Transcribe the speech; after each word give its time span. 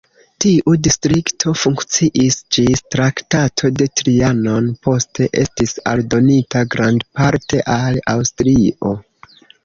Tiu 0.43 0.71
distrikto 0.85 1.51
funkciis 1.63 2.37
ĝis 2.55 2.79
Traktato 2.95 3.69
de 3.81 3.87
Trianon, 4.01 4.69
poste 4.87 5.27
estis 5.41 5.75
aldonita 5.91 6.63
grandparte 6.77 7.61
al 7.75 8.01
Aŭstrio. 8.15 8.95